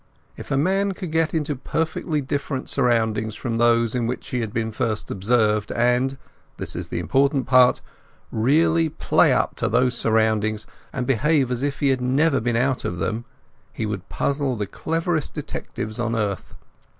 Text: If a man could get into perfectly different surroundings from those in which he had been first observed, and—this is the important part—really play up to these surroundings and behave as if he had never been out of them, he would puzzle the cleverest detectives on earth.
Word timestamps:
If 0.35 0.49
a 0.49 0.57
man 0.57 0.93
could 0.93 1.11
get 1.11 1.31
into 1.31 1.55
perfectly 1.55 2.21
different 2.21 2.69
surroundings 2.69 3.35
from 3.35 3.59
those 3.59 3.93
in 3.93 4.07
which 4.07 4.29
he 4.29 4.39
had 4.39 4.51
been 4.51 4.71
first 4.71 5.11
observed, 5.11 5.71
and—this 5.71 6.75
is 6.75 6.87
the 6.87 6.97
important 6.97 7.45
part—really 7.45 8.89
play 8.89 9.31
up 9.31 9.53
to 9.57 9.69
these 9.69 9.93
surroundings 9.93 10.65
and 10.91 11.05
behave 11.05 11.51
as 11.51 11.61
if 11.61 11.81
he 11.81 11.89
had 11.89 12.01
never 12.01 12.39
been 12.39 12.55
out 12.55 12.83
of 12.83 12.97
them, 12.97 13.25
he 13.71 13.85
would 13.85 14.09
puzzle 14.09 14.55
the 14.55 14.65
cleverest 14.65 15.35
detectives 15.35 15.99
on 15.99 16.15
earth. 16.15 16.55